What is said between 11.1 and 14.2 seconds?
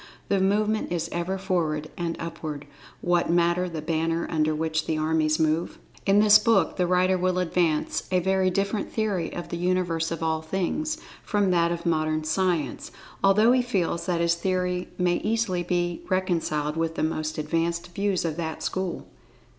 from that of Modern Science, although he feels